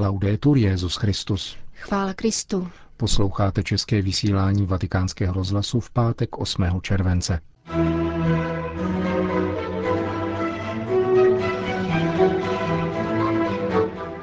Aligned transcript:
Laudetur 0.00 0.58
Jezus 0.58 0.96
Christus. 0.96 1.56
Chvála 1.74 2.14
Kristu. 2.14 2.68
Posloucháte 2.96 3.62
české 3.62 4.02
vysílání 4.02 4.66
Vatikánského 4.66 5.34
rozhlasu 5.34 5.80
v 5.80 5.90
pátek 5.90 6.38
8. 6.38 6.80
července. 6.82 7.40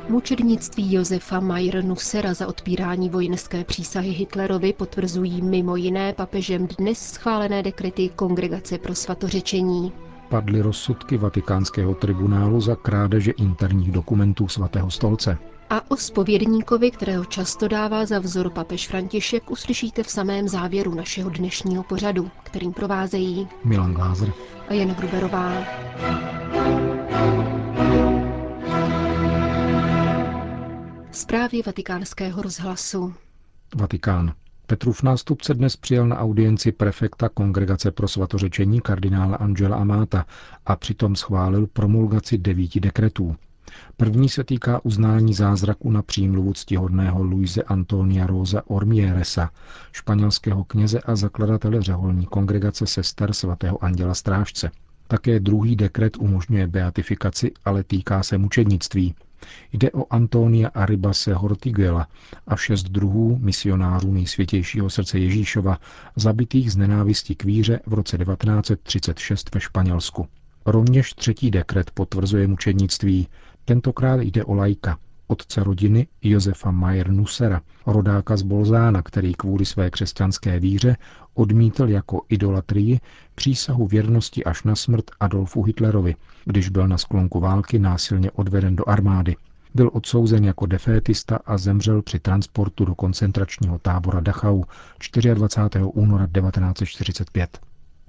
Mučednictví 0.09 0.93
Josefa 0.93 1.39
Mayer 1.39 1.84
Nusera 1.84 2.34
za 2.34 2.48
odpírání 2.48 3.10
vojenské 3.10 3.64
přísahy 3.64 4.10
Hitlerovi 4.10 4.73
potvrzují 4.73 5.42
mimo 5.42 5.76
jiné 5.76 6.14
papežem 6.14 6.68
dnes 6.68 7.00
schválené 7.00 7.64
dekrety 7.64 8.10
Kongregace 8.10 8.78
pro 8.78 8.96
svatořečení. 8.96 9.92
Padly 10.30 10.62
rozsudky 10.62 11.18
vatikánského 11.18 11.96
tribunálu 11.96 12.62
za 12.62 12.75
krádeže 12.75 13.32
interních 13.32 13.92
dokumentů 13.92 14.48
svatého 14.48 14.92
stolce. 14.92 15.38
A 15.70 15.92
o 15.92 15.98
spovědníkovi, 15.98 16.92
kterého 16.92 17.25
často 17.25 17.68
dává 17.68 18.06
za 18.06 18.20
vzor 18.20 18.50
papež 18.50 18.88
František, 18.88 19.52
uslyšíte 19.52 20.04
v 20.04 20.10
samém 20.10 20.47
závěru 20.47 20.96
našeho 20.96 21.30
dnešního 21.30 21.83
pořadu, 21.83 22.32
kterým 22.43 22.74
provázejí 22.74 23.47
Milan 23.64 23.93
Glázer 23.93 24.33
a 24.69 24.74
Jana 24.74 24.93
Gruberová. 24.93 25.54
Zprávy 31.11 31.61
vatikánského 31.66 32.42
rozhlasu. 32.42 33.14
Vatikán. 33.75 34.33
Petrův 34.67 35.03
nástupce 35.03 35.53
dnes 35.53 35.75
přijel 35.75 36.08
na 36.08 36.19
audienci 36.19 36.72
prefekta 36.72 37.30
Kongregace 37.30 37.92
pro 37.92 38.08
svatořečení 38.08 38.81
kardinála 38.81 39.36
Angela 39.36 39.78
Amata 39.78 40.25
a 40.66 40.75
přitom 40.75 41.16
schválil 41.16 41.67
promulgaci 41.67 42.38
devíti 42.38 42.80
dekretů. 42.80 43.36
První 43.97 44.30
se 44.30 44.44
týká 44.44 44.86
uznání 44.86 45.33
zázraku 45.33 45.91
na 45.91 46.02
přímluvu 46.02 46.53
ctihodného 46.53 47.23
Luise 47.23 47.64
Antonia 47.64 48.28
Rosa 48.28 48.61
Ormieresa, 48.67 49.49
španělského 49.91 50.63
kněze 50.63 50.99
a 50.99 51.16
zakladatele 51.16 51.81
řeholní 51.81 52.25
kongregace 52.25 52.88
sester 52.88 53.33
svatého 53.33 53.83
Anděla 53.83 54.13
Strážce. 54.13 54.71
Také 55.08 55.39
druhý 55.39 55.75
dekret 55.75 56.17
umožňuje 56.17 56.67
beatifikaci, 56.67 57.52
ale 57.66 57.83
týká 57.83 58.23
se 58.23 58.38
mučednictví. 58.38 59.16
Jde 59.73 59.91
o 59.91 60.13
Antonia 60.13 60.69
Aribase 60.73 61.33
Hortigela 61.33 62.07
a 62.47 62.55
šest 62.55 62.83
druhů 62.83 63.38
misionářů 63.41 64.11
nejsvětějšího 64.11 64.89
srdce 64.89 65.19
Ježíšova, 65.19 65.79
zabitých 66.15 66.71
z 66.71 66.77
nenávisti 66.77 67.35
k 67.35 67.43
víře 67.43 67.79
v 67.85 67.93
roce 67.93 68.17
1936 68.17 69.55
ve 69.55 69.61
Španělsku. 69.61 70.27
Rovněž 70.65 71.13
třetí 71.13 71.52
dekret 71.52 71.91
potvrzuje 71.91 72.47
mučednictví. 72.47 73.27
Tentokrát 73.65 74.21
jde 74.21 74.43
o 74.43 74.53
lajka, 74.53 74.97
otce 75.27 75.63
rodiny 75.63 76.07
Josefa 76.21 76.71
Mayer 76.71 77.09
Nusera, 77.11 77.61
rodáka 77.85 78.37
z 78.37 78.41
Bolzána, 78.41 79.01
který 79.01 79.33
kvůli 79.33 79.65
své 79.65 79.89
křesťanské 79.89 80.59
víře 80.59 80.97
odmítl 81.33 81.89
jako 81.89 82.21
idolatrii 82.29 82.99
přísahu 83.35 83.87
věrnosti 83.87 84.43
až 84.43 84.63
na 84.63 84.75
smrt 84.75 85.05
Adolfu 85.19 85.63
Hitlerovi, 85.63 86.15
když 86.45 86.69
byl 86.69 86.87
na 86.87 86.97
sklonku 86.97 87.39
války 87.39 87.79
násilně 87.79 88.31
odveden 88.31 88.75
do 88.75 88.89
armády. 88.89 89.35
Byl 89.75 89.89
odsouzen 89.93 90.43
jako 90.43 90.65
defétista 90.65 91.39
a 91.45 91.57
zemřel 91.57 92.01
při 92.01 92.19
transportu 92.19 92.85
do 92.85 92.95
koncentračního 92.95 93.79
tábora 93.79 94.19
Dachau 94.19 94.63
24. 95.33 95.83
února 95.83 96.27
1945. 96.27 97.59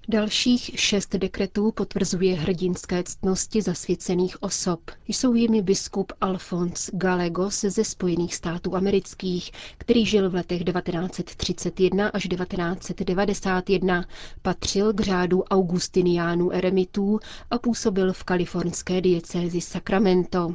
Dalších 0.08 0.70
šest 0.74 1.12
dekretů 1.16 1.72
potvrzuje 1.72 2.34
hrdinské 2.36 3.02
ctnosti 3.02 3.62
zasvěcených 3.62 4.42
osob. 4.42 4.80
Jsou 5.08 5.34
jimi 5.34 5.62
biskup 5.62 6.12
Alfons 6.20 6.90
Gallegos 6.92 7.60
ze 7.60 7.84
Spojených 7.84 8.34
států 8.34 8.76
amerických, 8.76 9.50
který 9.78 10.06
žil 10.06 10.30
v 10.30 10.34
letech 10.34 10.64
1931 10.64 12.08
až 12.08 12.22
1991, 12.28 14.04
patřil 14.42 14.92
k 14.92 15.00
řádu 15.00 15.42
augustiniánů 15.42 16.50
eremitů 16.52 17.20
a 17.50 17.58
působil 17.58 18.12
v 18.12 18.24
kalifornské 18.24 19.00
diecézi 19.00 19.60
Sacramento. 19.60 20.54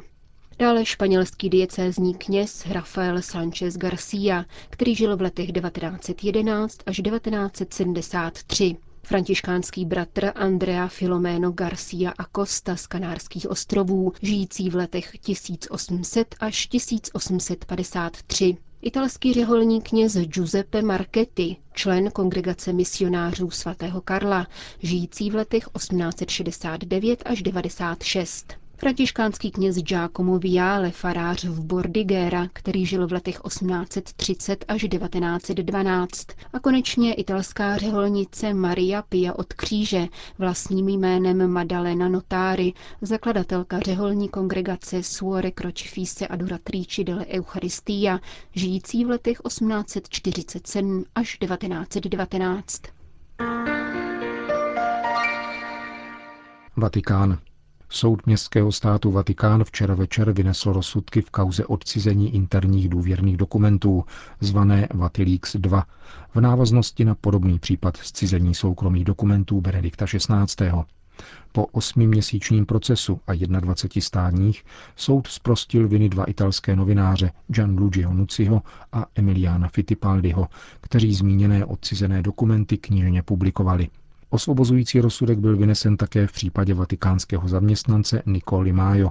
Dále 0.58 0.84
španělský 0.86 1.50
diecézní 1.50 2.14
kněz 2.14 2.66
Rafael 2.66 3.22
Sánchez 3.22 3.76
García, 3.76 4.44
který 4.70 4.94
žil 4.94 5.16
v 5.16 5.20
letech 5.20 5.52
1911 5.52 6.78
až 6.86 6.96
1973 7.04 8.76
františkánský 9.04 9.84
bratr 9.84 10.32
Andrea 10.34 10.88
Filomeno 10.88 11.52
Garcia 11.52 12.10
Acosta 12.18 12.76
z 12.76 12.86
Kanárských 12.86 13.50
ostrovů, 13.50 14.12
žijící 14.22 14.70
v 14.70 14.74
letech 14.74 15.18
1800 15.18 16.34
až 16.40 16.66
1853. 16.66 18.56
Italský 18.82 19.32
řeholní 19.32 19.82
kněz 19.82 20.16
Giuseppe 20.16 20.82
Marchetti, 20.82 21.56
člen 21.72 22.10
kongregace 22.10 22.72
misionářů 22.72 23.50
svatého 23.50 24.00
Karla, 24.00 24.46
žijící 24.78 25.30
v 25.30 25.34
letech 25.34 25.64
1869 25.76 27.22
až 27.26 27.42
96. 27.42 28.61
Františkánský 28.82 29.50
kněz 29.50 29.76
Giacomo 29.76 30.38
Viale, 30.38 30.90
farář 30.90 31.44
v 31.44 31.60
Bordigera, 31.60 32.48
který 32.52 32.86
žil 32.86 33.06
v 33.06 33.12
letech 33.12 33.40
1830 33.48 34.64
až 34.68 34.80
1912. 34.90 36.26
A 36.52 36.58
konečně 36.60 37.14
italská 37.14 37.76
řeholnice 37.76 38.54
Maria 38.54 39.02
Pia 39.02 39.32
od 39.32 39.52
kříže, 39.52 40.06
vlastním 40.38 40.88
jménem 40.88 41.50
Madalena 41.50 42.08
Notáry, 42.08 42.72
zakladatelka 43.00 43.80
řeholní 43.80 44.28
kongregace 44.28 45.02
Suore 45.02 45.50
Crocifisse 45.50 46.28
Adoratrici 46.28 47.04
delle 47.04 47.26
Eucharistia, 47.26 48.18
žijící 48.54 49.04
v 49.04 49.08
letech 49.10 49.38
1847 49.48 51.04
až 51.14 51.38
1919. 51.38 52.82
Vatikán. 56.76 57.38
Soud 57.94 58.26
městského 58.26 58.72
státu 58.72 59.10
Vatikán 59.10 59.64
včera 59.64 59.94
večer 59.94 60.32
vynesl 60.32 60.72
rozsudky 60.72 61.22
v 61.22 61.30
kauze 61.30 61.66
odcizení 61.66 62.34
interních 62.34 62.88
důvěrných 62.88 63.36
dokumentů, 63.36 64.04
zvané 64.40 64.88
Vatilix 64.94 65.56
2, 65.56 65.86
v 66.34 66.40
návaznosti 66.40 67.04
na 67.04 67.14
podobný 67.14 67.58
případ 67.58 67.96
zcizení 67.96 68.54
soukromých 68.54 69.04
dokumentů 69.04 69.60
Benedikta 69.60 70.06
XVI. 70.06 70.70
Po 71.52 71.66
osmiměsíčním 71.66 72.66
procesu 72.66 73.20
a 73.26 73.34
21 73.34 74.02
stáních 74.02 74.64
soud 74.96 75.26
zprostil 75.26 75.88
viny 75.88 76.08
dva 76.08 76.24
italské 76.24 76.76
novináře 76.76 77.32
Gianluigiho 77.48 78.14
Nuciho 78.14 78.62
a 78.92 79.06
Emiliana 79.14 79.68
Fittipaldiho, 79.68 80.48
kteří 80.80 81.14
zmíněné 81.14 81.64
odcizené 81.64 82.22
dokumenty 82.22 82.78
knižně 82.78 83.22
publikovali– 83.22 83.88
Osvobozující 84.32 85.00
rozsudek 85.00 85.38
byl 85.38 85.56
vynesen 85.56 85.96
také 85.96 86.26
v 86.26 86.32
případě 86.32 86.74
vatikánského 86.74 87.48
zaměstnance 87.48 88.22
Nikoli 88.26 88.72
Majo, 88.72 89.10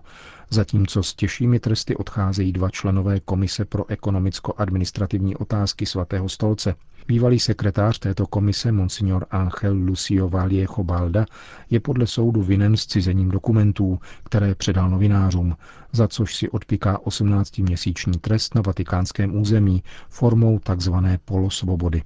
zatímco 0.50 1.04
s 1.04 1.14
těžšími 1.14 1.60
tresty 1.60 1.96
odcházejí 1.96 2.52
dva 2.52 2.70
členové 2.70 3.20
Komise 3.20 3.66
pro 3.66 3.86
ekonomicko-administrativní 3.90 5.36
otázky 5.36 5.86
svatého 5.86 6.30
stolce. 6.30 6.76
Bývalý 7.08 7.40
sekretář 7.40 8.00
této 8.00 8.28
komise, 8.28 8.72
monsignor 8.72 9.26
Angel 9.32 9.74
Lucio 9.74 10.30
Valiejo 10.30 10.84
Balda, 10.84 11.26
je 11.70 11.80
podle 11.80 12.08
soudu 12.08 12.42
vinen 12.44 12.78
s 12.78 12.86
cizením 12.86 13.30
dokumentů, 13.30 14.00
které 14.24 14.56
předal 14.56 14.90
novinářům, 14.90 15.56
za 15.92 16.08
což 16.08 16.36
si 16.36 16.50
odpiká 16.50 16.98
18-měsíční 16.98 18.20
trest 18.20 18.56
na 18.56 18.62
vatikánském 18.62 19.36
území 19.36 19.84
formou 20.10 20.60
tzv. 20.60 20.94
polosvobody. 21.26 22.02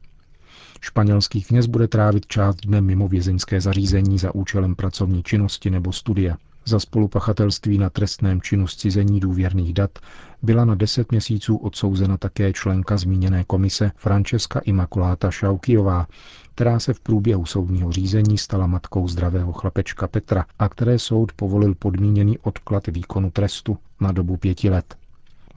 Španělský 0.85 1.41
kněz 1.44 1.66
bude 1.66 1.88
trávit 1.88 2.25
část 2.28 2.56
dne 2.56 2.81
mimo 2.81 3.07
vězeňské 3.07 3.62
zařízení 3.62 4.19
za 4.19 4.35
účelem 4.35 4.75
pracovní 4.75 5.23
činnosti 5.23 5.69
nebo 5.69 5.91
studia. 5.91 6.38
Za 6.66 6.79
spolupachatelství 6.79 7.78
na 7.78 7.90
trestném 7.90 8.41
činu 8.41 8.68
zcizení 8.68 9.19
důvěrných 9.19 9.73
dat 9.73 10.00
byla 10.41 10.66
na 10.66 10.75
deset 10.75 11.11
měsíců 11.11 11.58
odsouzena 11.58 12.17
také 12.17 12.53
členka 12.53 12.97
zmíněné 12.97 13.43
komise 13.43 13.91
Francesca 13.96 14.59
Immaculata 14.59 15.32
Šaukijová, 15.32 16.08
která 16.55 16.79
se 16.79 16.93
v 16.93 16.99
průběhu 16.99 17.46
soudního 17.46 17.91
řízení 17.91 18.37
stala 18.37 18.67
matkou 18.67 19.08
zdravého 19.08 19.53
chlapečka 19.53 20.08
Petra 20.08 20.46
a 20.59 20.70
které 20.70 20.99
soud 20.99 21.32
povolil 21.32 21.76
podmíněný 21.76 22.37
odklad 22.40 22.87
výkonu 22.87 23.32
trestu 23.32 23.78
na 23.99 24.11
dobu 24.11 24.37
pěti 24.37 24.70
let. 24.70 24.96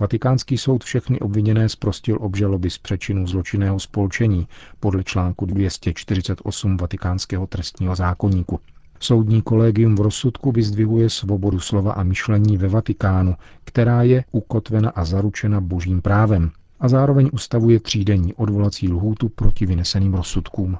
Vatikánský 0.00 0.58
soud 0.58 0.84
všechny 0.84 1.20
obviněné 1.20 1.68
zprostil 1.68 2.18
obžaloby 2.20 2.70
z 2.70 2.78
přečinu 2.78 3.26
zločinného 3.26 3.80
spolčení 3.80 4.48
podle 4.80 5.04
článku 5.04 5.46
248 5.46 6.76
Vatikánského 6.76 7.46
trestního 7.46 7.96
zákoníku. 7.96 8.60
Soudní 9.00 9.42
kolegium 9.42 9.96
v 9.96 10.00
rozsudku 10.00 10.52
vyzdvihuje 10.52 11.10
svobodu 11.10 11.60
slova 11.60 11.92
a 11.92 12.02
myšlení 12.02 12.56
ve 12.58 12.68
Vatikánu, 12.68 13.34
která 13.64 14.02
je 14.02 14.24
ukotvena 14.32 14.90
a 14.90 15.04
zaručena 15.04 15.60
božím 15.60 16.02
právem 16.02 16.50
a 16.80 16.88
zároveň 16.88 17.30
ustavuje 17.32 17.80
třídenní 17.80 18.34
odvolací 18.34 18.88
lhůtu 18.88 19.28
proti 19.28 19.66
vyneseným 19.66 20.14
rozsudkům. 20.14 20.76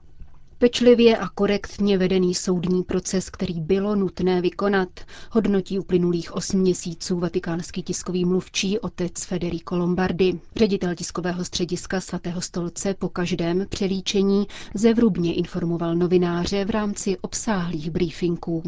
Pečlivě 0.61 1.17
a 1.17 1.29
korektně 1.29 1.99
vedený 1.99 2.35
soudní 2.35 2.83
proces, 2.83 3.31
který 3.31 3.61
bylo 3.61 3.95
nutné 3.95 4.41
vykonat, 4.41 4.89
hodnotí 5.31 5.79
uplynulých 5.79 6.35
osm 6.35 6.61
měsíců 6.61 7.19
vatikánský 7.19 7.83
tiskový 7.83 8.25
mluvčí 8.25 8.79
otec 8.79 9.25
Federico 9.25 9.77
Lombardi. 9.77 10.41
Ředitel 10.57 10.95
tiskového 10.95 11.45
střediska 11.45 12.01
svatého 12.01 12.41
stolce 12.41 12.95
po 12.95 13.09
každém 13.09 13.67
přelíčení 13.69 14.47
zevrubně 14.75 15.35
informoval 15.35 15.95
novináře 15.95 16.65
v 16.65 16.71
rámci 16.71 17.17
obsáhlých 17.21 17.91
briefingů. 17.91 18.63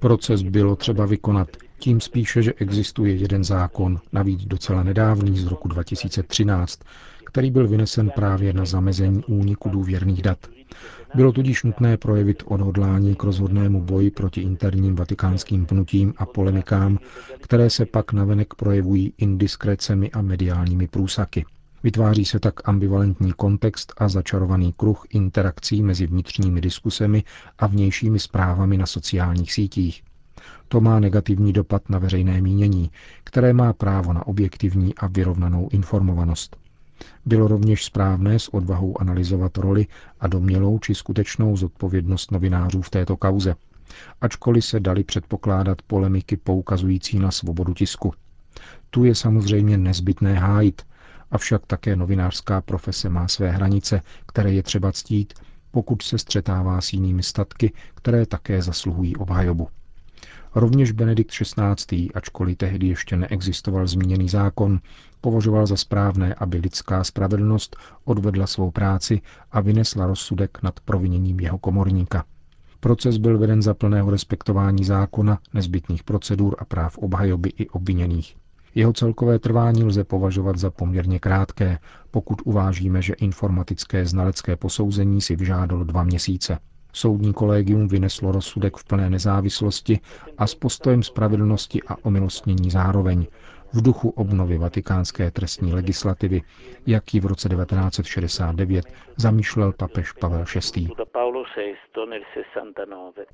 Proces 0.00 0.42
bylo 0.42 0.76
třeba 0.76 1.06
vykonat, 1.06 1.48
tím 1.78 2.00
spíše, 2.00 2.42
že 2.42 2.52
existuje 2.56 3.14
jeden 3.14 3.44
zákon, 3.44 3.98
navíc 4.12 4.44
docela 4.44 4.82
nedávný 4.82 5.38
z 5.38 5.46
roku 5.46 5.68
2013, 5.68 6.80
který 7.32 7.50
byl 7.50 7.68
vynesen 7.68 8.10
právě 8.10 8.52
na 8.52 8.64
zamezení 8.64 9.24
úniku 9.24 9.68
důvěrných 9.68 10.22
dat. 10.22 10.38
Bylo 11.14 11.32
tudíž 11.32 11.62
nutné 11.62 11.96
projevit 11.96 12.42
odhodlání 12.46 13.14
k 13.14 13.22
rozhodnému 13.24 13.80
boji 13.82 14.10
proti 14.10 14.40
interním 14.40 14.94
vatikánským 14.96 15.66
pnutím 15.66 16.14
a 16.16 16.26
polemikám, 16.26 16.98
které 17.40 17.70
se 17.70 17.86
pak 17.86 18.12
navenek 18.12 18.54
projevují 18.54 19.12
indiskrecemi 19.18 20.10
a 20.10 20.22
mediálními 20.22 20.88
průsaky. 20.88 21.44
Vytváří 21.82 22.24
se 22.24 22.40
tak 22.40 22.68
ambivalentní 22.68 23.32
kontext 23.32 23.92
a 23.96 24.08
začarovaný 24.08 24.72
kruh 24.76 25.04
interakcí 25.10 25.82
mezi 25.82 26.06
vnitřními 26.06 26.60
diskusemi 26.60 27.24
a 27.58 27.66
vnějšími 27.66 28.18
zprávami 28.18 28.78
na 28.78 28.86
sociálních 28.86 29.52
sítích. 29.52 30.02
To 30.68 30.80
má 30.80 31.00
negativní 31.00 31.52
dopad 31.52 31.88
na 31.88 31.98
veřejné 31.98 32.40
mínění, 32.40 32.90
které 33.24 33.52
má 33.52 33.72
právo 33.72 34.12
na 34.12 34.26
objektivní 34.26 34.94
a 34.94 35.06
vyrovnanou 35.06 35.68
informovanost. 35.72 36.61
Bylo 37.26 37.48
rovněž 37.48 37.84
správné 37.84 38.38
s 38.38 38.54
odvahou 38.54 39.00
analyzovat 39.00 39.58
roli 39.58 39.86
a 40.20 40.26
domělou 40.26 40.78
či 40.78 40.94
skutečnou 40.94 41.56
zodpovědnost 41.56 42.30
novinářů 42.30 42.82
v 42.82 42.90
této 42.90 43.16
kauze, 43.16 43.54
ačkoliv 44.20 44.64
se 44.64 44.80
dali 44.80 45.04
předpokládat 45.04 45.82
polemiky 45.82 46.36
poukazující 46.36 47.18
na 47.18 47.30
svobodu 47.30 47.74
tisku. 47.74 48.12
Tu 48.90 49.04
je 49.04 49.14
samozřejmě 49.14 49.78
nezbytné 49.78 50.34
hájit, 50.34 50.82
avšak 51.30 51.66
také 51.66 51.96
novinářská 51.96 52.60
profese 52.60 53.08
má 53.08 53.28
své 53.28 53.50
hranice, 53.50 54.00
které 54.26 54.52
je 54.52 54.62
třeba 54.62 54.92
ctít, 54.92 55.34
pokud 55.70 56.02
se 56.02 56.18
střetává 56.18 56.80
s 56.80 56.92
jinými 56.92 57.22
statky, 57.22 57.72
které 57.94 58.26
také 58.26 58.62
zasluhují 58.62 59.16
obhajobu. 59.16 59.68
Rovněž 60.54 60.92
Benedikt 60.92 61.30
XVI., 61.30 62.08
ačkoliv 62.14 62.56
tehdy 62.56 62.86
ještě 62.86 63.16
neexistoval 63.16 63.86
zmíněný 63.86 64.28
zákon, 64.28 64.80
považoval 65.20 65.66
za 65.66 65.76
správné, 65.76 66.34
aby 66.34 66.58
lidská 66.58 67.04
spravedlnost 67.04 67.76
odvedla 68.04 68.46
svou 68.46 68.70
práci 68.70 69.20
a 69.52 69.60
vynesla 69.60 70.06
rozsudek 70.06 70.58
nad 70.62 70.80
proviněním 70.80 71.40
jeho 71.40 71.58
komorníka. 71.58 72.24
Proces 72.80 73.16
byl 73.16 73.38
veden 73.38 73.62
za 73.62 73.74
plného 73.74 74.10
respektování 74.10 74.84
zákona, 74.84 75.38
nezbytných 75.54 76.02
procedur 76.02 76.56
a 76.58 76.64
práv 76.64 76.98
obhajoby 76.98 77.48
i 77.48 77.68
obviněných. 77.68 78.36
Jeho 78.74 78.92
celkové 78.92 79.38
trvání 79.38 79.84
lze 79.84 80.04
považovat 80.04 80.58
za 80.58 80.70
poměrně 80.70 81.18
krátké, 81.18 81.78
pokud 82.10 82.42
uvážíme, 82.44 83.02
že 83.02 83.14
informatické 83.14 84.06
znalecké 84.06 84.56
posouzení 84.56 85.20
si 85.20 85.36
vyžádalo 85.36 85.84
dva 85.84 86.02
měsíce. 86.02 86.58
Soudní 86.92 87.32
kolegium 87.32 87.88
vyneslo 87.88 88.32
rozsudek 88.32 88.76
v 88.76 88.84
plné 88.84 89.10
nezávislosti 89.10 90.00
a 90.38 90.46
s 90.46 90.54
postojem 90.54 91.02
spravedlnosti 91.02 91.82
a 91.82 91.96
omilostnění 92.04 92.70
zároveň, 92.70 93.26
v 93.72 93.82
duchu 93.82 94.08
obnovy 94.08 94.58
vatikánské 94.58 95.30
trestní 95.30 95.72
legislativy, 95.72 96.42
jak 96.86 97.14
ji 97.14 97.20
v 97.20 97.26
roce 97.26 97.48
1969 97.48 98.84
zamýšlel 99.16 99.72
papež 99.72 100.12
Pavel 100.12 100.44
VI. 100.74 100.88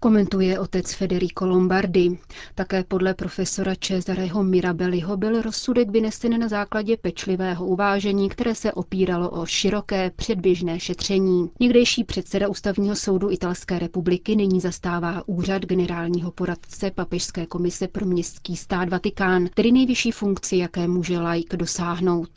Komentuje 0.00 0.58
otec 0.60 0.94
Federico 0.94 1.46
Lombardi. 1.46 2.18
Také 2.54 2.84
podle 2.84 3.14
profesora 3.14 3.72
Cesareho 3.80 4.44
Mirabelliho 4.44 5.16
byl 5.16 5.42
rozsudek 5.42 5.88
vynesen 5.90 6.40
na 6.40 6.48
základě 6.48 6.96
pečlivého 6.96 7.66
uvážení, 7.66 8.28
které 8.28 8.54
se 8.54 8.72
opíralo 8.72 9.30
o 9.30 9.46
široké 9.46 10.10
předběžné 10.16 10.80
šetření. 10.80 11.50
Někdejší 11.60 12.04
předseda 12.04 12.48
Ústavního 12.48 12.96
soudu 12.96 13.30
Italské 13.30 13.78
republiky 13.78 14.36
nyní 14.36 14.60
zastává 14.60 15.22
úřad 15.26 15.62
generálního 15.62 16.30
poradce 16.30 16.90
Papežské 16.90 17.46
komise 17.46 17.88
pro 17.88 18.06
městský 18.06 18.56
stát 18.56 18.88
Vatikán, 18.88 19.48
tedy 19.54 19.72
nejvyšší 19.72 20.10
funkci, 20.10 20.27
jaké 20.52 20.88
může 20.88 21.18
laik 21.18 21.56
dosáhnout. 21.56 22.30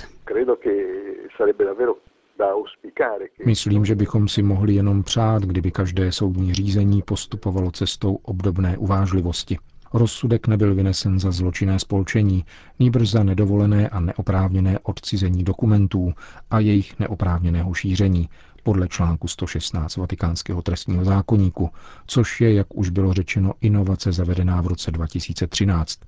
Myslím, 3.46 3.86
že 3.86 3.96
bychom 3.96 4.28
si 4.28 4.44
mohli 4.44 4.74
jenom 4.74 5.04
přát, 5.04 5.44
kdyby 5.44 5.72
každé 5.72 6.12
soudní 6.12 6.54
řízení 6.54 7.02
postupovalo 7.02 7.72
cestou 7.72 8.16
obdobné 8.16 8.78
uvážlivosti. 8.78 9.58
Rozsudek 9.94 10.48
nebyl 10.48 10.76
vynesen 10.76 11.20
za 11.20 11.32
zločinné 11.32 11.80
spolčení, 11.80 12.46
nýbrž 12.80 13.10
za 13.10 13.24
nedovolené 13.24 13.90
a 13.90 14.00
neoprávněné 14.00 14.80
odcizení 14.84 15.44
dokumentů 15.44 16.14
a 16.52 16.60
jejich 16.60 17.00
neoprávněného 17.00 17.74
šíření, 17.74 18.30
podle 18.64 18.88
článku 18.88 19.28
116 19.28 19.98
Vatikánského 19.98 20.62
trestního 20.62 21.06
zákoníku, 21.06 21.70
což 22.08 22.42
je, 22.42 22.54
jak 22.54 22.68
už 22.76 22.90
bylo 22.90 23.14
řečeno, 23.14 23.54
inovace 23.62 24.12
zavedená 24.12 24.62
v 24.62 24.68
roce 24.68 24.92
2013. 24.92 26.00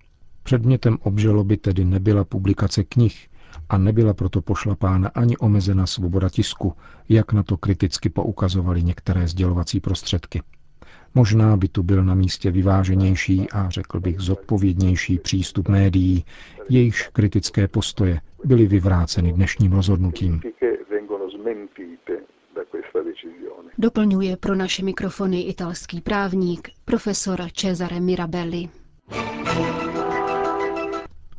Předmětem 0.43 0.97
obžaloby 1.01 1.57
tedy 1.57 1.85
nebyla 1.85 2.23
publikace 2.23 2.83
knih 2.83 3.27
a 3.69 3.77
nebyla 3.77 4.13
proto 4.13 4.41
pošlapána 4.41 5.09
ani 5.15 5.37
omezena 5.37 5.85
svoboda 5.87 6.29
tisku, 6.29 6.73
jak 7.09 7.33
na 7.33 7.43
to 7.43 7.57
kriticky 7.57 8.09
poukazovaly 8.09 8.83
některé 8.83 9.27
sdělovací 9.27 9.79
prostředky. 9.79 10.41
Možná 11.15 11.57
by 11.57 11.67
tu 11.67 11.83
byl 11.83 12.03
na 12.03 12.15
místě 12.15 12.51
vyváženější 12.51 13.47
a 13.51 13.69
řekl 13.69 13.99
bych 13.99 14.19
zodpovědnější 14.19 15.19
přístup 15.19 15.67
médií, 15.69 16.25
jejichž 16.69 17.07
kritické 17.07 17.67
postoje 17.67 18.21
byly 18.45 18.67
vyvráceny 18.67 19.33
dnešním 19.33 19.71
rozhodnutím. 19.73 20.41
Doplňuje 23.77 24.37
pro 24.37 24.55
naše 24.55 24.83
mikrofony 24.83 25.41
italský 25.41 26.01
právník 26.01 26.69
profesor 26.85 27.39
Cesare 27.53 27.99
Mirabelli. 27.99 28.69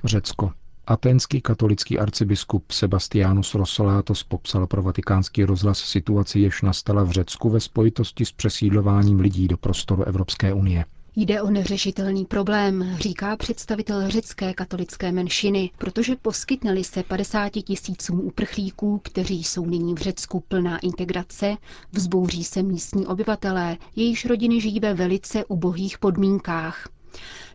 Řecko. 0.04 0.50
Aténský 0.86 1.40
katolický 1.40 1.98
arcibiskup 1.98 2.70
Sebastianus 2.72 3.54
Rossolatos 3.54 4.22
popsal 4.22 4.66
pro 4.66 4.82
vatikánský 4.82 5.44
rozhlas 5.44 5.78
situaci, 5.78 6.40
jež 6.40 6.62
nastala 6.62 7.02
v 7.04 7.10
Řecku 7.10 7.50
ve 7.50 7.60
spojitosti 7.60 8.24
s 8.24 8.32
přesídlováním 8.32 9.20
lidí 9.20 9.48
do 9.48 9.56
prostoru 9.56 10.02
Evropské 10.04 10.52
unie. 10.54 10.84
Jde 11.16 11.42
o 11.42 11.50
neřešitelný 11.50 12.24
problém, 12.24 12.96
říká 13.00 13.36
představitel 13.36 14.08
řecké 14.10 14.54
katolické 14.54 15.12
menšiny, 15.12 15.70
protože 15.78 16.16
poskytneli 16.16 16.84
se 16.84 17.02
50 17.02 17.48
tisícům 17.52 18.20
uprchlíků, 18.20 18.98
kteří 19.04 19.44
jsou 19.44 19.66
nyní 19.66 19.94
v 19.94 19.98
Řecku 19.98 20.40
plná 20.48 20.78
integrace, 20.78 21.56
vzbouří 21.92 22.44
se 22.44 22.62
místní 22.62 23.06
obyvatelé, 23.06 23.76
jejichž 23.96 24.24
rodiny 24.24 24.60
žijí 24.60 24.80
ve 24.80 24.94
velice 24.94 25.44
ubohých 25.44 25.98
podmínkách. 25.98 26.88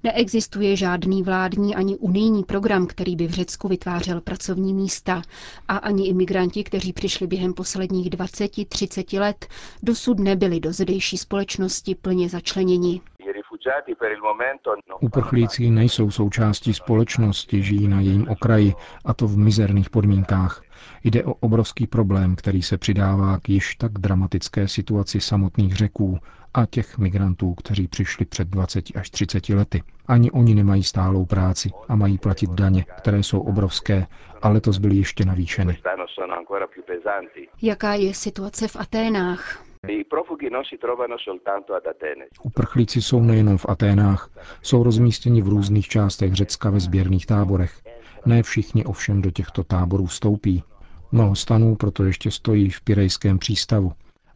Neexistuje 0.04 0.76
žádný 0.76 1.24
vládní 1.24 1.76
ani 1.76 1.98
unijní 1.98 2.44
program, 2.44 2.88
který 2.88 3.16
by 3.16 3.28
v 3.28 3.32
Řecku 3.32 3.68
vytvářel 3.68 4.22
pracovní 4.22 4.74
místa 4.74 5.22
a 5.68 5.78
ani 5.78 6.08
imigranti, 6.08 6.64
kteří 6.64 6.94
přišli 6.94 7.28
během 7.28 7.54
posledních 7.54 8.10
20-30 8.10 9.20
let, 9.20 9.48
dosud 9.84 10.20
nebyli 10.20 10.60
do 10.60 10.74
zdejší 10.74 11.18
společnosti 11.18 11.96
plně 11.96 12.30
začleněni. 12.30 13.02
Uprchlíci 15.00 15.70
nejsou 15.70 16.12
součástí 16.12 16.74
společnosti, 16.74 17.64
žijí 17.64 17.88
na 17.88 18.02
jejím 18.02 18.30
okraji, 18.30 18.74
a 19.06 19.14
to 19.14 19.28
v 19.28 19.38
mizerných 19.38 19.90
podmínkách. 19.90 20.64
Jde 21.04 21.24
o 21.24 21.34
obrovský 21.34 21.88
problém, 21.88 22.36
který 22.36 22.62
se 22.62 22.78
přidává 22.78 23.40
k 23.40 23.50
již 23.50 23.76
tak 23.76 23.92
dramatické 23.92 24.68
situaci 24.68 25.22
samotných 25.22 25.76
řeků 25.76 26.20
a 26.54 26.66
těch 26.66 26.98
migrantů, 26.98 27.54
kteří 27.54 27.88
přišli 27.88 28.26
před 28.26 28.48
20 28.48 28.86
až 28.96 29.10
30 29.10 29.50
lety. 29.50 29.84
Ani 30.08 30.32
oni 30.32 30.56
nemají 30.56 30.84
stálou 30.84 31.26
práci 31.26 31.72
a 31.88 31.96
mají 31.96 32.18
platit 32.18 32.50
daně, 32.50 32.86
které 32.98 33.24
jsou 33.24 33.40
obrovské 33.40 34.08
a 34.42 34.50
letos 34.50 34.78
byly 34.78 34.96
ještě 34.96 35.26
navýšeny. 35.26 35.78
Jaká 37.62 37.94
je 37.94 38.14
situace 38.14 38.68
v 38.68 38.76
Aténách? 38.76 39.64
Uprchlíci 42.44 43.02
jsou 43.02 43.22
nejenom 43.22 43.58
v 43.58 43.66
Aténách, 43.70 44.30
jsou 44.62 44.84
rozmístěni 44.84 45.42
v 45.42 45.48
různých 45.48 45.88
částech 45.88 46.34
Řecka 46.34 46.70
ve 46.70 46.80
sběrných 46.80 47.26
táborech. 47.26 47.82
Ne 48.26 48.44
všichni 48.44 48.86
ovšem 48.86 49.22
do 49.22 49.32
těchto 49.32 49.64
táborů 49.64 50.06
vstoupí. 50.06 50.64
Mnoho 51.12 51.36
stanů 51.36 51.76
proto 51.76 52.04
ještě 52.04 52.32
stojí 52.32 52.70
v 52.70 52.82
Pirejském 52.82 53.40
přístavu. 53.40 53.92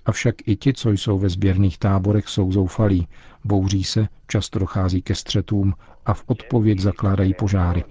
Avšak 0.06 0.36
i 0.48 0.56
ti, 0.56 0.74
co 0.74 0.92
jsou 0.92 1.20
ve 1.20 1.30
sběrných 1.30 1.78
táborech, 1.78 2.30
jsou 2.30 2.52
zoufalí, 2.52 3.08
bouří 3.44 3.84
se, 3.84 4.08
často 4.28 4.60
dochází 4.60 5.02
ke 5.02 5.16
střetům 5.16 5.74
a 6.06 6.14
v 6.14 6.24
odpověď 6.28 6.80
zakládají 6.80 7.34
požáry. 7.34 7.84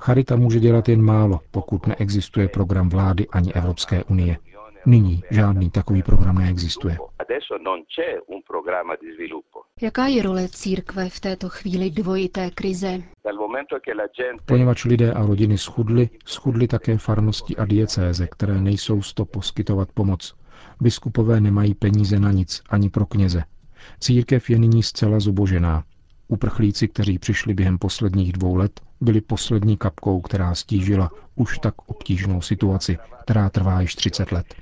Charita 0.00 0.36
může 0.36 0.60
dělat 0.60 0.88
jen 0.88 1.02
málo, 1.02 1.40
pokud 1.50 1.86
neexistuje 1.86 2.48
program 2.48 2.88
vlády 2.88 3.26
ani 3.32 3.52
Evropské 3.52 4.04
unie. 4.04 4.36
Nyní 4.86 5.22
žádný 5.30 5.70
takový 5.70 6.02
program 6.02 6.38
neexistuje. 6.38 6.98
Jaká 9.82 10.06
je 10.06 10.22
role 10.22 10.48
církve 10.48 11.08
v 11.08 11.20
této 11.20 11.48
chvíli 11.48 11.90
dvojité 11.90 12.50
krize? 12.50 13.02
Poněvadž 14.46 14.84
lidé 14.84 15.12
a 15.12 15.26
rodiny 15.26 15.58
schudly, 15.58 16.10
schudly 16.24 16.68
také 16.68 16.98
farnosti 16.98 17.56
a 17.56 17.64
diecéze, 17.64 18.26
které 18.26 18.60
nejsou 18.60 19.02
sto 19.02 19.24
poskytovat 19.24 19.88
pomoc. 19.94 20.34
Biskupové 20.80 21.40
nemají 21.40 21.74
peníze 21.74 22.20
na 22.20 22.32
nic, 22.32 22.62
ani 22.70 22.90
pro 22.90 23.06
kněze. 23.06 23.44
Církev 24.00 24.50
je 24.50 24.58
nyní 24.58 24.82
zcela 24.82 25.20
zubožená. 25.20 25.84
Uprchlíci, 26.28 26.88
kteří 26.88 27.18
přišli 27.18 27.54
během 27.54 27.78
posledních 27.78 28.32
dvou 28.32 28.56
let, 28.56 28.80
byli 29.00 29.20
poslední 29.20 29.76
kapkou, 29.76 30.20
která 30.20 30.54
stížila 30.54 31.10
už 31.34 31.58
tak 31.58 31.74
obtížnou 31.86 32.42
situaci, 32.42 32.98
která 33.22 33.50
trvá 33.50 33.80
již 33.80 33.94
30 33.94 34.32
let. 34.32 34.54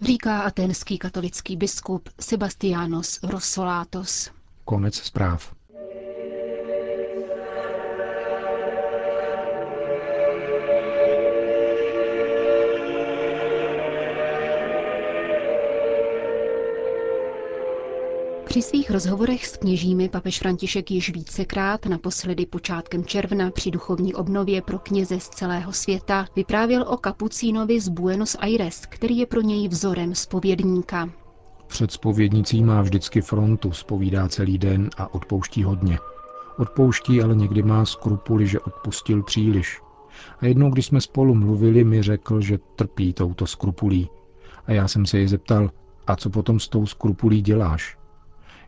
Říká 0.00 0.40
aténský 0.40 0.98
katolický 0.98 1.56
biskup 1.56 2.08
Sebastianos 2.20 3.22
Rossolatos. 3.22 4.30
Konec 4.64 4.94
zpráv. 4.94 5.57
Při 18.58 18.62
svých 18.62 18.90
rozhovorech 18.90 19.46
s 19.46 19.56
kněžími 19.56 20.08
papež 20.08 20.38
František 20.38 20.90
již 20.90 21.10
vícekrát, 21.12 21.86
naposledy 21.86 22.46
počátkem 22.46 23.04
června 23.04 23.50
při 23.50 23.70
duchovní 23.70 24.14
obnově 24.14 24.62
pro 24.62 24.78
kněze 24.78 25.20
z 25.20 25.28
celého 25.28 25.72
světa, 25.72 26.26
vyprávěl 26.36 26.84
o 26.88 26.96
kapucínovi 26.96 27.80
z 27.80 27.88
Buenos 27.88 28.36
Aires, 28.40 28.86
který 28.86 29.18
je 29.18 29.26
pro 29.26 29.40
něj 29.40 29.68
vzorem 29.68 30.14
spovědníka. 30.14 31.10
Před 31.66 31.92
spovědnicí 31.92 32.64
má 32.64 32.82
vždycky 32.82 33.20
frontu, 33.20 33.72
spovídá 33.72 34.28
celý 34.28 34.58
den 34.58 34.90
a 34.96 35.14
odpouští 35.14 35.62
hodně. 35.62 35.98
Odpouští, 36.58 37.22
ale 37.22 37.36
někdy 37.36 37.62
má 37.62 37.84
skrupuly, 37.84 38.46
že 38.46 38.60
odpustil 38.60 39.22
příliš. 39.22 39.80
A 40.40 40.46
jednou, 40.46 40.70
když 40.70 40.86
jsme 40.86 41.00
spolu 41.00 41.34
mluvili, 41.34 41.84
mi 41.84 42.02
řekl, 42.02 42.40
že 42.40 42.58
trpí 42.76 43.12
touto 43.12 43.46
skrupulí. 43.46 44.10
A 44.66 44.72
já 44.72 44.88
jsem 44.88 45.06
se 45.06 45.18
jej 45.18 45.28
zeptal, 45.28 45.70
a 46.06 46.16
co 46.16 46.30
potom 46.30 46.60
s 46.60 46.68
tou 46.68 46.86
skrupulí 46.86 47.42
děláš? 47.42 47.98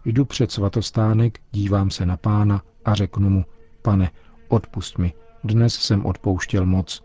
Jdu 0.05 0.25
před 0.25 0.53
svatostánek, 0.53 1.39
dívám 1.53 1.91
se 1.91 2.07
na 2.07 2.17
pána 2.17 2.63
a 2.85 2.95
řeknu 2.95 3.31
mu, 3.31 3.45
pane, 3.83 4.11
odpust 4.49 4.99
mi, 4.99 5.13
dnes 5.45 5.75
jsem 5.75 6.07
odpouštěl 6.07 6.67
moc. 6.67 7.03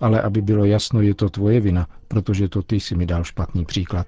Ale 0.00 0.22
aby 0.22 0.42
bylo 0.42 0.64
jasno, 0.64 1.00
je 1.00 1.14
to 1.14 1.30
tvoje 1.30 1.60
vina, 1.60 1.86
protože 2.08 2.48
to 2.48 2.62
ty 2.62 2.80
si 2.80 2.94
mi 2.96 3.06
dal 3.06 3.24
špatný 3.24 3.64
příklad. 3.64 4.06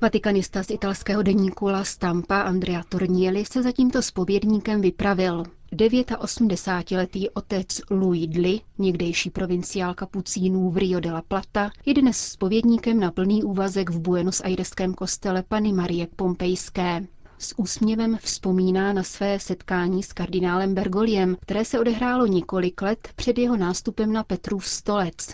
Vatikanista 0.00 0.62
z 0.62 0.70
italského 0.70 1.22
deníku 1.22 1.66
La 1.66 1.84
Stampa 1.84 2.40
Andrea 2.40 2.82
Tornieli 2.88 3.44
se 3.44 3.62
za 3.62 3.72
tímto 3.72 4.02
spovědníkem 4.02 4.80
vypravil. 4.80 5.42
89-letý 5.72 7.30
otec 7.30 7.80
Luidli, 7.90 8.60
někdejší 8.78 9.30
provinciál 9.30 9.94
kapucínů 9.94 10.70
v 10.70 10.76
Rio 10.76 11.00
de 11.00 11.12
la 11.12 11.22
Plata, 11.28 11.70
je 11.86 11.94
dnes 11.94 12.18
spovědníkem 12.18 13.00
na 13.00 13.10
plný 13.10 13.42
úvazek 13.44 13.90
v 13.90 14.00
Buenos 14.00 14.40
Aireském 14.40 14.94
kostele 14.94 15.42
Pany 15.42 15.72
Marie 15.72 16.06
Pompejské 16.16 17.06
s 17.38 17.54
úsměvem 17.58 18.18
vzpomíná 18.22 18.92
na 18.92 19.02
své 19.02 19.40
setkání 19.40 20.02
s 20.02 20.12
kardinálem 20.12 20.74
Bergoliem, 20.74 21.36
které 21.40 21.64
se 21.64 21.80
odehrálo 21.80 22.26
několik 22.26 22.82
let 22.82 23.08
před 23.16 23.38
jeho 23.38 23.56
nástupem 23.56 24.12
na 24.12 24.24
Petrův 24.24 24.66
stolec 24.66 25.28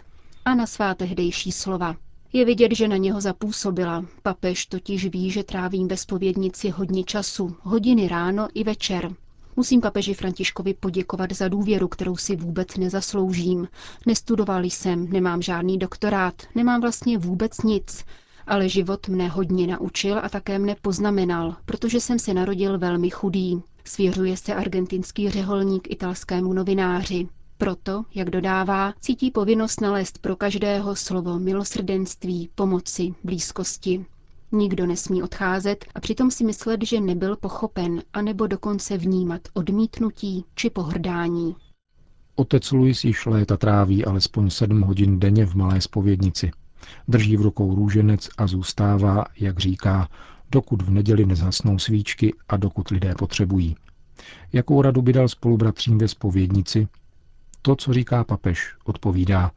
a 0.44 0.54
na 0.54 0.66
svá 0.66 0.94
tehdejší 0.94 1.52
slova. 1.52 1.96
Je 2.32 2.44
vidět, 2.44 2.74
že 2.74 2.88
na 2.88 2.96
něho 2.96 3.20
zapůsobila. 3.20 4.04
Papež 4.22 4.66
totiž 4.66 5.06
ví, 5.06 5.30
že 5.30 5.44
trávím 5.44 5.88
ve 5.88 5.96
spovědnici 5.96 6.70
hodně 6.70 7.04
času, 7.04 7.56
hodiny 7.60 8.08
ráno 8.08 8.48
i 8.54 8.64
večer. 8.64 9.10
Musím 9.56 9.80
papeži 9.80 10.14
Františkovi 10.14 10.74
poděkovat 10.74 11.32
za 11.32 11.48
důvěru, 11.48 11.88
kterou 11.88 12.16
si 12.16 12.36
vůbec 12.36 12.76
nezasloužím. 12.76 13.68
Nestudoval 14.06 14.64
jsem, 14.64 15.12
nemám 15.12 15.42
žádný 15.42 15.78
doktorát, 15.78 16.34
nemám 16.54 16.80
vlastně 16.80 17.18
vůbec 17.18 17.62
nic 17.62 18.04
ale 18.46 18.68
život 18.68 19.08
mne 19.08 19.28
hodně 19.28 19.66
naučil 19.66 20.18
a 20.22 20.28
také 20.28 20.58
mne 20.58 20.76
poznamenal, 20.82 21.56
protože 21.64 22.00
jsem 22.00 22.18
se 22.18 22.34
narodil 22.34 22.78
velmi 22.78 23.10
chudý. 23.10 23.62
Svěřuje 23.84 24.36
se 24.36 24.54
argentinský 24.54 25.30
řeholník 25.30 25.90
italskému 25.90 26.52
novináři. 26.52 27.28
Proto, 27.58 28.04
jak 28.14 28.30
dodává, 28.30 28.92
cítí 29.00 29.30
povinnost 29.30 29.80
nalézt 29.80 30.18
pro 30.18 30.36
každého 30.36 30.96
slovo 30.96 31.38
milosrdenství, 31.38 32.48
pomoci, 32.54 33.14
blízkosti. 33.24 34.04
Nikdo 34.52 34.86
nesmí 34.86 35.22
odcházet 35.22 35.84
a 35.94 36.00
přitom 36.00 36.30
si 36.30 36.44
myslet, 36.44 36.82
že 36.84 37.00
nebyl 37.00 37.36
pochopen, 37.36 38.02
anebo 38.12 38.46
dokonce 38.46 38.98
vnímat 38.98 39.40
odmítnutí 39.54 40.44
či 40.54 40.70
pohrdání. 40.70 41.56
Otec 42.36 42.72
Luis 42.72 43.04
již 43.04 43.26
léta 43.26 43.56
tráví 43.56 44.04
alespoň 44.04 44.50
sedm 44.50 44.80
hodin 44.80 45.20
denně 45.20 45.46
v 45.46 45.54
malé 45.54 45.80
spovědnici. 45.80 46.50
Drží 47.08 47.36
v 47.36 47.40
rukou 47.40 47.74
růženec 47.74 48.28
a 48.38 48.46
zůstává, 48.46 49.24
jak 49.40 49.58
říká, 49.60 50.08
dokud 50.50 50.82
v 50.82 50.90
neděli 50.90 51.26
nezhasnou 51.26 51.78
svíčky 51.78 52.34
a 52.48 52.56
dokud 52.56 52.88
lidé 52.88 53.14
potřebují. 53.18 53.76
Jakou 54.52 54.82
radu 54.82 55.02
by 55.02 55.12
dal 55.12 55.28
spolubratřím 55.28 55.98
ve 55.98 56.08
spovědnici? 56.08 56.88
To, 57.62 57.76
co 57.76 57.92
říká 57.92 58.24
papež, 58.24 58.74
odpovídá, 58.84 59.50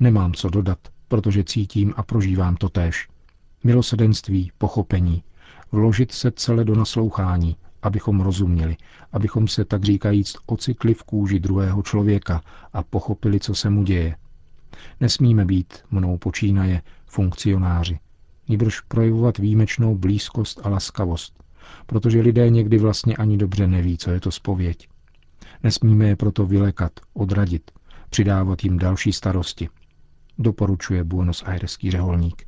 nemám 0.00 0.32
co 0.34 0.48
dodat, 0.48 0.78
protože 1.08 1.44
cítím 1.44 1.94
a 1.96 2.02
prožívám 2.02 2.56
to 2.56 2.68
též. 2.68 3.08
Milosedenství, 3.64 4.52
pochopení, 4.58 5.22
vložit 5.72 6.12
se 6.12 6.30
celé 6.30 6.64
do 6.64 6.74
naslouchání, 6.74 7.56
abychom 7.82 8.20
rozuměli, 8.20 8.76
abychom 9.12 9.48
se 9.48 9.64
tak 9.64 9.84
říkajíc 9.84 10.36
ocitli 10.46 10.94
v 10.94 11.02
kůži 11.02 11.40
druhého 11.40 11.82
člověka 11.82 12.42
a 12.72 12.82
pochopili, 12.82 13.40
co 13.40 13.54
se 13.54 13.70
mu 13.70 13.82
děje, 13.82 14.16
Nesmíme 15.00 15.44
být, 15.44 15.74
mnou 15.90 16.18
počínaje, 16.18 16.82
funkcionáři, 17.06 17.98
nýbrž 18.48 18.80
projevovat 18.80 19.38
výjimečnou 19.38 19.94
blízkost 19.94 20.60
a 20.62 20.68
laskavost, 20.68 21.42
protože 21.86 22.20
lidé 22.20 22.50
někdy 22.50 22.78
vlastně 22.78 23.16
ani 23.16 23.36
dobře 23.36 23.66
neví, 23.66 23.98
co 23.98 24.10
je 24.10 24.20
to 24.20 24.30
spověď. 24.30 24.88
Nesmíme 25.62 26.08
je 26.08 26.16
proto 26.16 26.46
vylekat, 26.46 26.92
odradit, 27.14 27.70
přidávat 28.10 28.64
jim 28.64 28.78
další 28.78 29.12
starosti, 29.12 29.68
doporučuje 30.38 31.04
Buenos 31.04 31.42
Aireský 31.46 31.90
řeholník. 31.90 32.46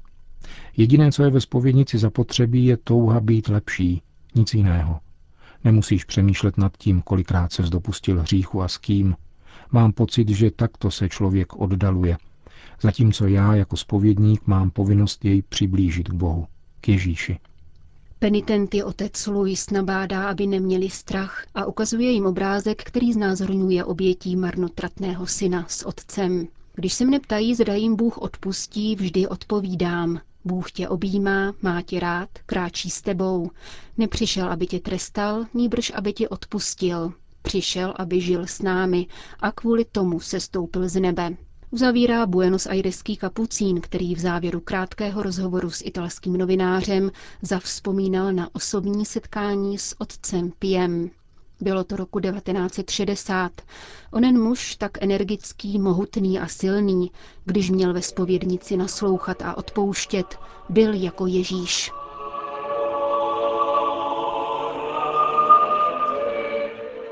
Jediné, 0.77 1.13
co 1.13 1.23
je 1.23 1.31
ve 1.31 1.41
spovědnici 1.41 1.99
zapotřebí, 1.99 2.65
je 2.65 2.77
touha 2.77 3.21
být 3.21 3.49
lepší, 3.49 4.03
nic 4.35 4.55
jiného. 4.55 5.01
Nemusíš 5.65 6.05
přemýšlet 6.05 6.59
nad 6.59 6.77
tím, 6.77 7.03
kolikrát 7.03 7.53
se 7.53 7.63
dopustil 7.63 8.21
hříchu 8.21 8.63
a 8.63 8.69
s 8.69 8.79
kým, 8.79 9.17
Mám 9.73 9.93
pocit, 9.93 10.28
že 10.28 10.50
takto 10.50 10.90
se 10.90 11.09
člověk 11.09 11.57
oddaluje, 11.57 12.17
zatímco 12.81 13.26
já 13.26 13.55
jako 13.55 13.76
spovědník 13.76 14.47
mám 14.47 14.71
povinnost 14.71 15.25
jej 15.25 15.43
přiblížit 15.43 16.09
k 16.09 16.14
Bohu, 16.14 16.47
k 16.81 16.88
Ježíši. 16.88 17.38
Penitenty 18.19 18.83
otec 18.83 19.26
Luis 19.26 19.71
nabádá, 19.71 20.28
aby 20.28 20.47
neměli 20.47 20.90
strach 20.90 21.47
a 21.55 21.64
ukazuje 21.67 22.11
jim 22.11 22.26
obrázek, 22.26 22.83
který 22.85 23.12
znázorňuje 23.12 23.85
obětí 23.85 24.37
marnotratného 24.37 25.26
syna 25.26 25.64
s 25.69 25.87
otcem. 25.87 26.49
Když 26.75 26.93
se 26.93 27.05
mne 27.05 27.21
ptají, 27.21 27.55
zda 27.55 27.75
jim 27.75 27.97
Bůh 27.97 28.19
odpustí, 28.19 28.97
vždy 28.97 29.28
odpovídám. 29.28 30.21
Bůh 30.45 30.73
tě 30.73 30.88
objímá, 30.88 31.55
má 31.62 31.83
tě 31.83 32.00
rád, 32.00 32.28
kráčí 32.47 32.90
s 32.90 33.02
tebou. 33.02 33.50
Nepřišel, 33.99 34.49
aby 34.49 34.67
tě 34.67 34.81
trestal, 34.81 35.47
níbrž 35.55 35.93
aby 35.95 36.12
tě 36.12 36.28
odpustil. 36.28 37.12
Přišel, 37.42 37.95
aby 37.97 38.21
žil 38.21 38.47
s 38.47 38.62
námi 38.62 39.07
a 39.40 39.52
kvůli 39.52 39.85
tomu 39.85 40.21
se 40.21 40.40
stoupil 40.40 40.88
z 40.88 41.00
nebe. 41.00 41.37
Uzavírá 41.71 42.26
Buenos 42.26 42.66
Aireský 42.66 43.16
kapucín, 43.16 43.80
který 43.80 44.14
v 44.14 44.18
závěru 44.18 44.61
krátkého 44.61 45.23
rozhovoru 45.23 45.71
s 45.71 45.83
italským 45.85 46.37
novinářem 46.37 47.11
zavzpomínal 47.42 48.33
na 48.33 48.49
osobní 48.54 49.07
setkání 49.07 49.78
s 49.78 49.95
otcem 50.00 50.52
Piem. 50.59 51.11
Bylo 51.61 51.85
to 51.85 51.97
roku 51.97 52.21
1960. 52.21 53.52
Onen 54.12 54.42
muž, 54.42 54.76
tak 54.76 55.02
energický, 55.02 55.78
mohutný 55.78 56.38
a 56.38 56.47
silný, 56.49 57.11
když 57.45 57.71
měl 57.71 57.92
ve 57.92 58.02
spovědnici 58.02 58.76
naslouchat 58.76 59.42
a 59.42 59.57
odpouštět, 59.57 60.38
byl 60.68 60.95
jako 60.95 61.26
Ježíš. 61.26 61.90